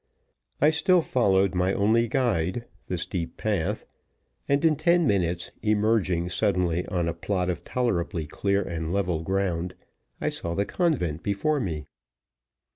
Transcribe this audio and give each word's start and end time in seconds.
I 0.59 0.71
still 0.71 1.03
followed 1.03 1.53
my 1.53 1.73
only 1.75 2.07
guide, 2.07 2.65
the 2.87 2.97
steep 2.97 3.37
path; 3.37 3.85
and 4.49 4.65
in 4.65 4.75
ten 4.75 5.05
minutes, 5.05 5.51
emerging 5.61 6.29
suddenly 6.29 6.87
on 6.87 7.07
a 7.07 7.13
plot 7.13 7.51
of 7.51 7.63
tolerably 7.63 8.25
clear 8.25 8.63
and 8.63 8.91
level 8.91 9.21
ground, 9.21 9.75
I 10.19 10.29
saw 10.29 10.55
the 10.55 10.65
convent 10.65 11.21
before 11.21 11.59
me. 11.59 11.85